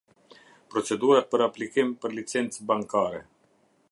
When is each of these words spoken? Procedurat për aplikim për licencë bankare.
Procedurat 0.75 1.29
për 1.35 1.43
aplikim 1.47 1.93
për 2.05 2.17
licencë 2.21 2.65
bankare. 2.73 3.23